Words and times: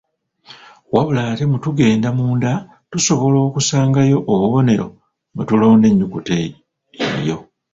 Wabula 0.93 1.21
ate 1.31 1.43
mu 1.51 1.57
tugenda 1.65 2.07
munda 2.17 2.51
tusobola 2.91 3.37
okusangayo 3.47 4.17
obubonero 4.33 4.87
mwe 5.33 5.43
tulonda 5.49 5.85
ennyukuta 5.89 6.33
eyo. 7.19 7.37